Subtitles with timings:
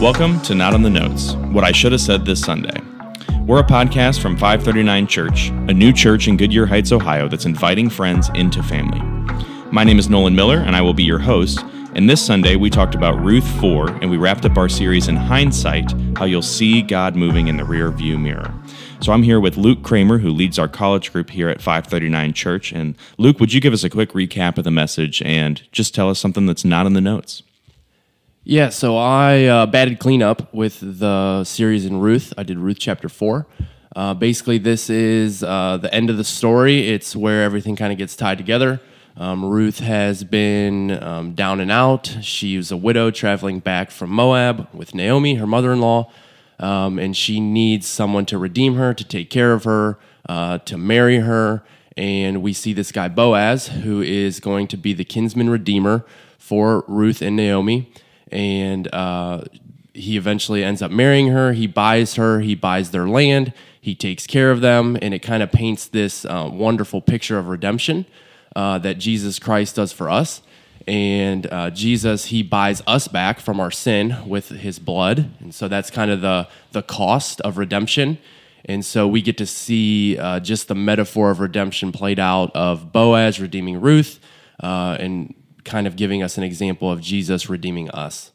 [0.00, 2.80] Welcome to Not on the Notes, what I should have said this Sunday.
[3.44, 7.90] We're a podcast from 539 Church, a new church in Goodyear Heights, Ohio that's inviting
[7.90, 9.02] friends into family.
[9.70, 11.62] My name is Nolan Miller, and I will be your host.
[11.94, 15.16] And this Sunday, we talked about Ruth 4, and we wrapped up our series in
[15.16, 18.54] hindsight how you'll see God moving in the rear view mirror.
[19.00, 22.72] So I'm here with Luke Kramer, who leads our college group here at 539 Church.
[22.72, 26.08] And Luke, would you give us a quick recap of the message and just tell
[26.08, 27.42] us something that's not in the notes?
[28.42, 32.32] Yeah, so I uh, batted cleanup with the series in Ruth.
[32.38, 33.46] I did Ruth chapter 4.
[33.94, 36.88] Uh, basically, this is uh, the end of the story.
[36.88, 38.80] It's where everything kind of gets tied together.
[39.18, 42.16] Um, Ruth has been um, down and out.
[42.22, 46.10] She was a widow traveling back from Moab with Naomi, her mother in law,
[46.58, 50.78] um, and she needs someone to redeem her, to take care of her, uh, to
[50.78, 51.62] marry her.
[51.94, 56.06] And we see this guy, Boaz, who is going to be the kinsman redeemer
[56.38, 57.92] for Ruth and Naomi.
[58.30, 59.44] And uh,
[59.92, 61.52] he eventually ends up marrying her.
[61.52, 65.42] He buys her, he buys their land, he takes care of them, and it kind
[65.42, 68.06] of paints this uh, wonderful picture of redemption
[68.56, 70.42] uh, that Jesus Christ does for us.
[70.86, 75.30] And uh, Jesus, he buys us back from our sin with his blood.
[75.40, 78.18] And so that's kind of the, the cost of redemption.
[78.64, 82.92] And so we get to see uh, just the metaphor of redemption played out of
[82.92, 84.20] Boaz redeeming Ruth
[84.62, 88.32] uh, and kind of giving us an example of Jesus redeeming us.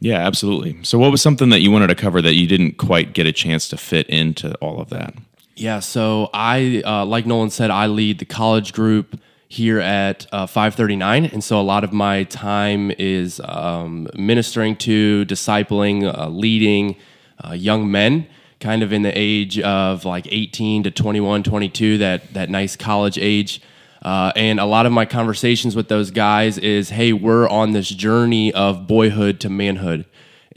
[0.00, 0.82] Yeah, absolutely.
[0.84, 3.32] So, what was something that you wanted to cover that you didn't quite get a
[3.32, 5.14] chance to fit into all of that?
[5.56, 10.46] Yeah, so I, uh, like Nolan said, I lead the college group here at uh,
[10.46, 11.24] 539.
[11.26, 16.96] And so a lot of my time is um, ministering to, discipling, uh, leading
[17.42, 18.28] uh, young men,
[18.60, 23.18] kind of in the age of like 18 to 21, 22, that, that nice college
[23.18, 23.60] age.
[24.02, 27.88] Uh, and a lot of my conversations with those guys is hey, we're on this
[27.88, 30.06] journey of boyhood to manhood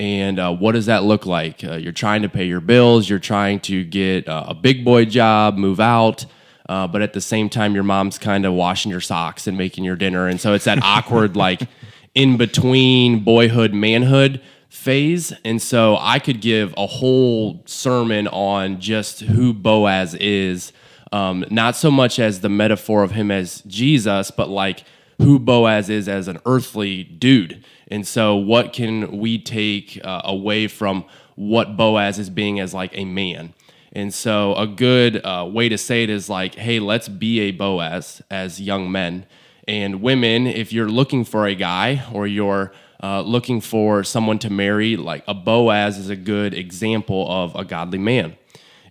[0.00, 1.62] and uh, what does that look like?
[1.62, 5.04] Uh, you're trying to pay your bills, you're trying to get uh, a big boy
[5.04, 6.24] job, move out,
[6.70, 9.84] uh, but at the same time, your mom's kind of washing your socks and making
[9.84, 10.26] your dinner.
[10.26, 11.68] And so it's that awkward, like,
[12.14, 14.40] in between boyhood, manhood
[14.70, 15.34] phase.
[15.44, 20.72] And so I could give a whole sermon on just who Boaz is,
[21.12, 24.84] um, not so much as the metaphor of him as Jesus, but like
[25.18, 30.68] who Boaz is as an earthly dude and so, what can we take uh, away
[30.68, 31.04] from
[31.34, 33.52] what Boaz is being as like a man?
[33.92, 37.50] And so, a good uh, way to say it is like, hey, let's be a
[37.50, 39.26] Boaz as young men.
[39.66, 42.72] And women, if you're looking for a guy or you're
[43.02, 47.64] uh, looking for someone to marry, like a Boaz is a good example of a
[47.64, 48.36] godly man.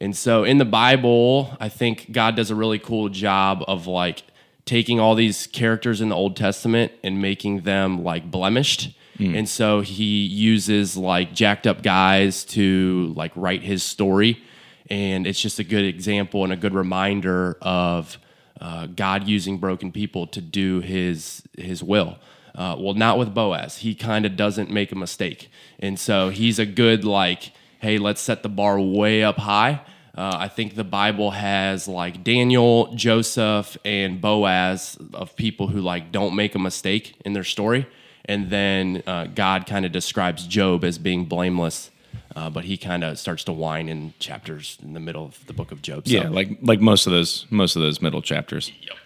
[0.00, 4.22] And so in the Bible, I think God does a really cool job of like
[4.64, 8.96] taking all these characters in the Old Testament and making them like blemished.
[9.18, 9.38] Mm.
[9.38, 14.42] And so he uses like jacked up guys to like write his story.
[14.90, 18.18] And it's just a good example and a good reminder of
[18.60, 22.18] uh, God using broken people to do his his will.
[22.54, 23.78] Uh, well, not with Boaz.
[23.78, 25.50] He kind of doesn't make a mistake.
[25.78, 29.80] And so he's a good, like, hey, let's set the bar way up high
[30.16, 36.10] uh, I think the Bible has like Daniel, Joseph, and Boaz of people who like
[36.10, 37.86] don't make a mistake in their story,
[38.24, 41.90] and then uh, God kind of describes Job as being blameless,
[42.34, 45.52] uh, but he kind of starts to whine in chapters in the middle of the
[45.52, 46.08] book of Job.
[46.08, 46.14] So.
[46.14, 48.72] Yeah, like like most of those most of those middle chapters.
[48.80, 48.96] Yep.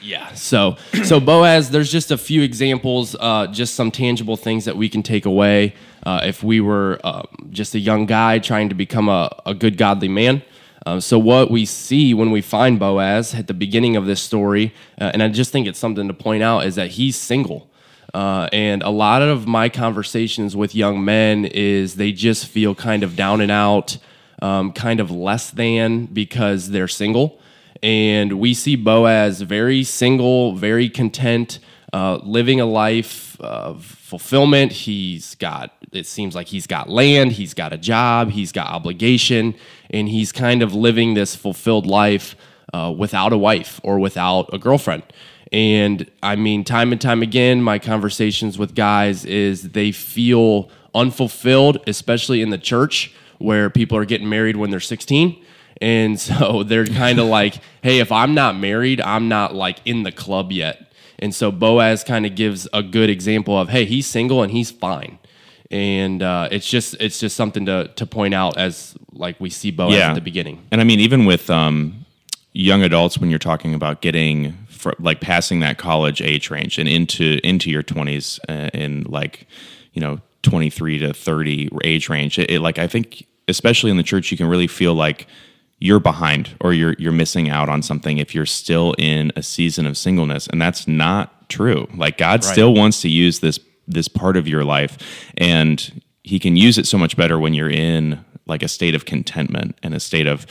[0.00, 0.32] Yeah.
[0.34, 4.88] So so Boaz, there's just a few examples, uh, just some tangible things that we
[4.88, 5.74] can take away.
[6.04, 9.76] Uh, if we were uh, just a young guy trying to become a, a good
[9.76, 10.42] godly man.
[10.86, 14.72] Uh, so what we see when we find Boaz at the beginning of this story,
[15.00, 17.68] uh, and I just think it's something to point out, is that he's single.
[18.14, 23.02] Uh, and a lot of my conversations with young men is they just feel kind
[23.02, 23.98] of down and out,
[24.40, 27.38] um, kind of less than because they're single.
[27.82, 31.58] And we see Boaz very single, very content,
[31.92, 34.72] uh, living a life of fulfillment.
[34.72, 39.54] He's got, it seems like he's got land, he's got a job, he's got obligation,
[39.90, 42.34] and he's kind of living this fulfilled life
[42.74, 45.02] uh, without a wife or without a girlfriend.
[45.52, 51.78] And I mean, time and time again, my conversations with guys is they feel unfulfilled,
[51.86, 55.42] especially in the church where people are getting married when they're 16
[55.80, 60.02] and so they're kind of like, hey, if I'm not married, I'm not like in
[60.02, 60.92] the club yet.
[61.18, 64.70] And so Boaz kind of gives a good example of, hey, he's single and he's
[64.70, 65.18] fine.
[65.70, 69.70] And uh, it's just it's just something to to point out as like we see
[69.70, 70.10] Boaz yeah.
[70.10, 70.66] at the beginning.
[70.70, 72.06] And I mean, even with um,
[72.52, 74.56] young adults, when you're talking about getting
[74.98, 79.46] like passing that college age range and into into your 20s uh, in like
[79.92, 82.38] you know 23 to 30 age range.
[82.38, 85.26] It, it, like I think especially in the church you can really feel like
[85.80, 89.86] you're behind or you're you're missing out on something if you're still in a season
[89.86, 91.86] of singleness and that's not true.
[91.94, 92.52] Like God Right.
[92.52, 94.98] still wants to use this this part of your life
[95.38, 99.04] and he can use it so much better when you're in like a state of
[99.04, 100.46] contentment and a state of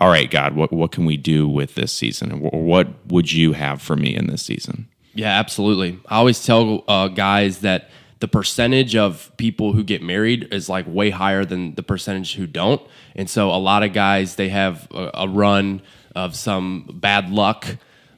[0.00, 3.52] all right God what what can we do with this season or what would you
[3.52, 4.88] have for me in this season?
[5.14, 5.98] Yeah, absolutely.
[6.08, 7.90] I always tell uh, guys that
[8.22, 12.46] the percentage of people who get married is like way higher than the percentage who
[12.46, 12.80] don't.
[13.16, 15.82] And so a lot of guys, they have a, a run
[16.14, 17.66] of some bad luck,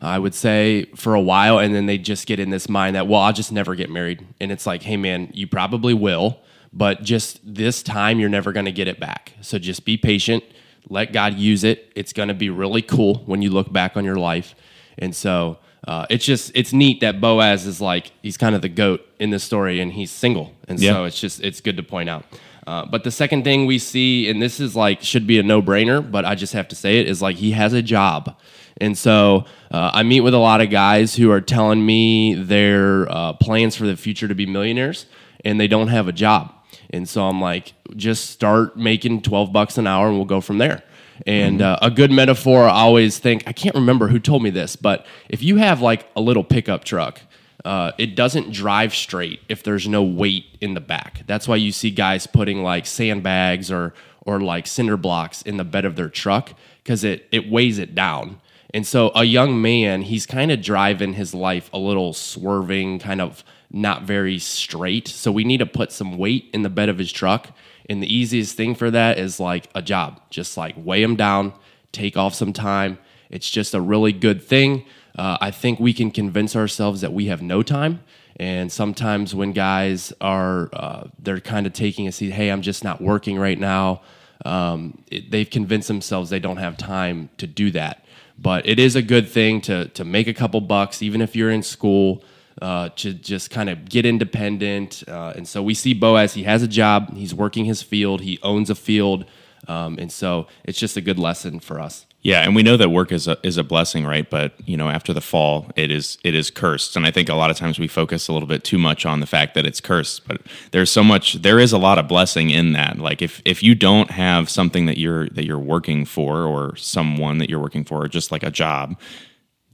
[0.02, 1.58] I would say, for a while.
[1.58, 4.26] And then they just get in this mind that, well, I'll just never get married.
[4.42, 6.38] And it's like, hey, man, you probably will,
[6.70, 9.32] but just this time, you're never going to get it back.
[9.40, 10.44] So just be patient.
[10.90, 11.90] Let God use it.
[11.96, 14.54] It's going to be really cool when you look back on your life.
[14.98, 18.68] And so, uh, it's just it's neat that Boaz is like he's kind of the
[18.68, 20.92] goat in this story, and he's single, and Yeah.
[20.92, 22.24] so it's just it's good to point out.
[22.66, 25.60] Uh, but the second thing we see, and this is like should be a no
[25.60, 28.36] brainer, but I just have to say it is like he has a job,
[28.78, 33.10] and so uh, I meet with a lot of guys who are telling me their
[33.12, 35.04] uh, plans for the future to be millionaires,
[35.44, 36.54] and they don't have a job,
[36.88, 40.56] and so I'm like, just start making twelve bucks an hour, and we'll go from
[40.56, 40.82] there.
[41.26, 44.76] And uh, a good metaphor, I always think, I can't remember who told me this,
[44.76, 47.20] but if you have like a little pickup truck,
[47.64, 51.22] uh, it doesn't drive straight if there's no weight in the back.
[51.26, 53.94] That's why you see guys putting like sandbags or,
[54.26, 56.52] or like cinder blocks in the bed of their truck
[56.82, 58.40] because it, it weighs it down.
[58.74, 63.20] And so a young man, he's kind of driving his life a little swerving, kind
[63.20, 65.06] of not very straight.
[65.06, 67.50] So we need to put some weight in the bed of his truck.
[67.88, 70.20] And the easiest thing for that is like a job.
[70.28, 71.52] Just like weigh him down,
[71.92, 72.98] take off some time.
[73.30, 74.84] It's just a really good thing.
[75.16, 78.00] Uh, I think we can convince ourselves that we have no time.
[78.40, 82.82] And sometimes when guys are, uh, they're kind of taking a seat, hey, I'm just
[82.82, 84.02] not working right now.
[84.44, 88.04] Um, it, they've convinced themselves they don't have time to do that.
[88.38, 91.50] But it is a good thing to to make a couple bucks, even if you're
[91.50, 92.24] in school
[92.60, 95.02] uh, to just kind of get independent.
[95.08, 98.38] Uh, and so we see Boaz, he has a job, he's working his field, he
[98.42, 99.24] owns a field.
[99.66, 102.06] Um, and so it's just a good lesson for us.
[102.24, 104.28] Yeah, and we know that work is a is a blessing, right?
[104.28, 107.34] But you know, after the fall, it is it is cursed, and I think a
[107.34, 109.78] lot of times we focus a little bit too much on the fact that it's
[109.78, 110.26] cursed.
[110.26, 110.40] But
[110.70, 112.98] there's so much, there is a lot of blessing in that.
[112.98, 117.36] Like if if you don't have something that you're that you're working for, or someone
[117.38, 118.98] that you're working for, or just like a job,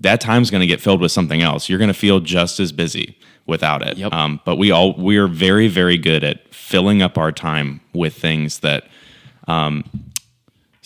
[0.00, 1.68] that time's going to get filled with something else.
[1.68, 3.16] You're going to feel just as busy
[3.46, 3.96] without it.
[3.96, 4.12] Yep.
[4.12, 8.14] Um, but we all we are very very good at filling up our time with
[8.14, 8.88] things that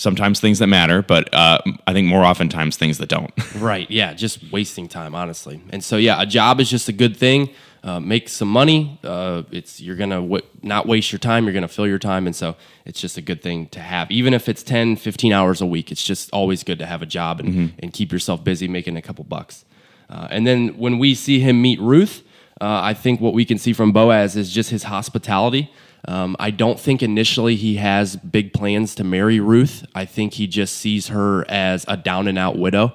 [0.04, 1.58] sometimes things that matter, but uh,
[1.88, 3.32] I think more oftentimes things that don't.
[3.56, 3.90] Right.
[3.90, 4.14] Yeah.
[4.14, 5.60] Just wasting time, honestly.
[5.70, 7.48] And so, yeah, a job is just a good thing.
[7.82, 8.98] Uh, make some money.
[9.04, 11.44] Uh, it's you're gonna w- not waste your time.
[11.44, 12.56] You're gonna fill your time, and so
[12.86, 14.10] it's just a good thing to have.
[14.10, 17.06] Even if it's 10, 15 hours a week, it's just always good to have a
[17.06, 19.64] job and, and keep yourself busy making a couple bucks.
[20.08, 22.22] Uh, and then when we see him meet Ruth,
[22.60, 25.70] uh, I think what we can see from Boaz is just his hospitality.
[26.06, 29.86] Um, I don't think initially he has big plans to marry Ruth.
[29.94, 32.92] I think he just sees her as a down and out widow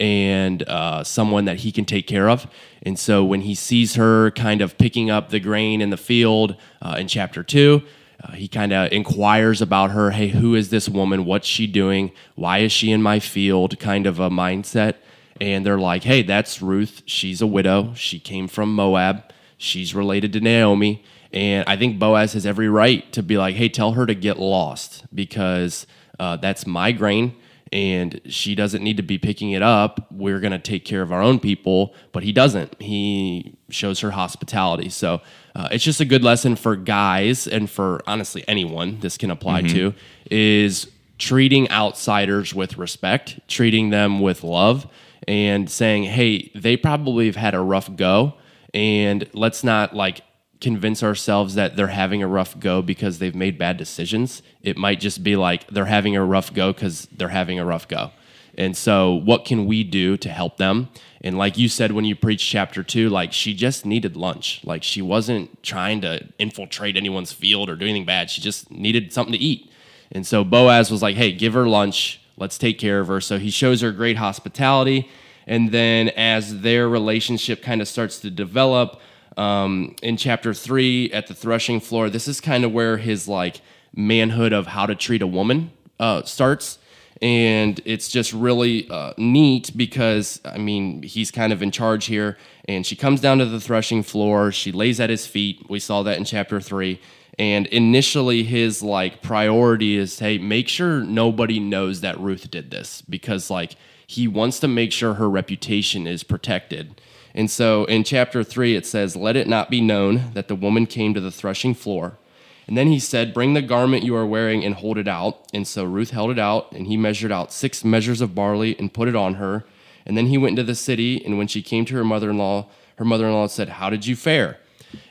[0.00, 2.46] and uh, someone that he can take care of.
[2.82, 6.56] And so when he sees her kind of picking up the grain in the field
[6.80, 7.82] uh, in chapter two,
[8.22, 10.10] uh, he kind of inquires about her.
[10.10, 11.24] Hey, who is this woman?
[11.24, 12.12] What's she doing?
[12.34, 13.78] Why is she in my field?
[13.78, 14.94] Kind of a mindset.
[15.40, 17.02] And they're like, hey, that's Ruth.
[17.06, 17.94] She's a widow.
[17.94, 19.22] She came from Moab.
[19.56, 21.04] She's related to Naomi.
[21.32, 24.38] And I think Boaz has every right to be like, hey, tell her to get
[24.38, 25.86] lost because
[26.18, 27.34] uh, that's my grain
[27.72, 30.06] and she doesn't need to be picking it up.
[30.10, 32.80] We're going to take care of our own people, but he doesn't.
[32.80, 34.88] He shows her hospitality.
[34.88, 35.20] So
[35.54, 39.62] uh, it's just a good lesson for guys and for honestly anyone this can apply
[39.62, 39.94] to
[40.30, 44.86] is treating outsiders with respect, treating them with love,
[45.26, 48.34] and saying, hey, they probably have had a rough go.
[48.72, 50.22] And let's not like
[50.60, 54.42] convince ourselves that they're having a rough go because they've made bad decisions.
[54.62, 57.86] It might just be like they're having a rough go because they're having a rough
[57.86, 58.10] go.
[58.56, 60.88] And so, what can we do to help them?
[61.20, 64.60] And like you said when you preached chapter two, like she just needed lunch.
[64.64, 68.30] Like she wasn't trying to infiltrate anyone's field or do anything bad.
[68.30, 69.70] She just needed something to eat.
[70.10, 72.20] And so Boaz was like, hey, give her lunch.
[72.36, 73.20] Let's take care of her.
[73.20, 75.08] So he shows her great hospitality.
[75.46, 79.00] And then as their relationship kind of starts to develop,
[79.36, 83.60] um, in chapter three at the threshing floor, this is kind of where his like
[83.94, 85.70] manhood of how to treat a woman
[86.00, 86.78] uh, starts.
[87.20, 92.38] And it's just really uh, neat because, I mean, he's kind of in charge here.
[92.68, 94.52] And she comes down to the threshing floor.
[94.52, 95.68] She lays at his feet.
[95.68, 97.00] We saw that in chapter three.
[97.36, 103.02] And initially, his like priority is, hey, make sure nobody knows that Ruth did this
[103.02, 103.74] because, like,
[104.06, 107.00] he wants to make sure her reputation is protected.
[107.34, 110.86] And so in chapter three, it says, Let it not be known that the woman
[110.86, 112.18] came to the threshing floor.
[112.66, 115.46] And then he said, Bring the garment you are wearing and hold it out.
[115.54, 118.92] And so Ruth held it out, and he measured out six measures of barley and
[118.92, 119.64] put it on her.
[120.04, 122.38] And then he went into the city, and when she came to her mother in
[122.38, 124.58] law, her mother in law said, How did you fare?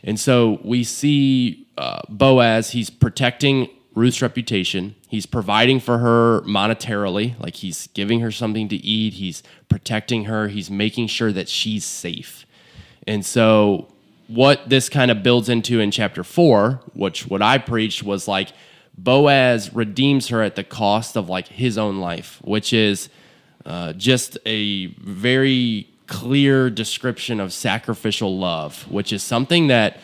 [0.03, 4.93] And so we see uh, Boaz, he's protecting Ruth's reputation.
[5.07, 10.49] He's providing for her monetarily, like he's giving her something to eat, he's protecting her,
[10.49, 12.45] he's making sure that she's safe.
[13.07, 13.87] And so,
[14.27, 18.49] what this kind of builds into in chapter four, which what I preached was like
[18.95, 23.09] Boaz redeems her at the cost of like his own life, which is
[23.65, 29.97] uh, just a very clear description of sacrificial love, which is something that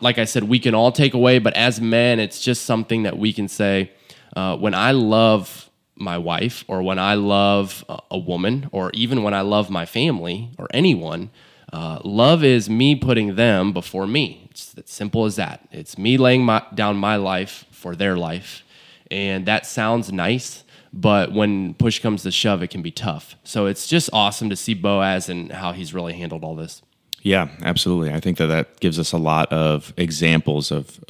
[0.00, 3.18] like I said, we can all take away, but as men, it's just something that
[3.18, 3.92] we can say.
[4.36, 9.34] Uh, when I love my wife, or when I love a woman, or even when
[9.34, 11.30] I love my family or anyone,
[11.72, 14.46] uh, love is me putting them before me.
[14.50, 15.66] It's as simple as that.
[15.70, 18.62] It's me laying my, down my life for their life.
[19.10, 23.36] And that sounds nice, but when push comes to shove, it can be tough.
[23.44, 26.82] So it's just awesome to see Boaz and how he's really handled all this.
[27.22, 28.12] Yeah, absolutely.
[28.12, 31.00] I think that that gives us a lot of examples of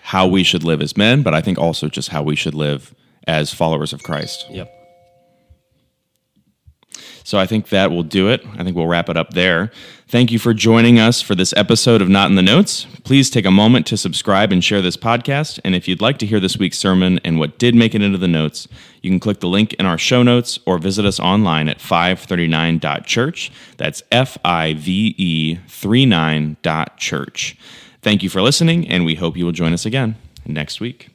[0.00, 2.94] how we should live as men, but I think also just how we should live
[3.26, 4.46] as followers of Christ.
[4.50, 4.79] Yep.
[7.24, 8.44] So I think that will do it.
[8.58, 9.70] I think we'll wrap it up there.
[10.08, 12.84] Thank you for joining us for this episode of Not in the Notes.
[13.04, 15.60] Please take a moment to subscribe and share this podcast.
[15.64, 18.18] And if you'd like to hear this week's sermon and what did make it into
[18.18, 18.66] the notes,
[19.02, 23.52] you can click the link in our show notes or visit us online at 539.church.
[23.76, 27.56] That's F I V E 39.church.
[28.02, 31.10] Thank you for listening, and we hope you will join us again next week.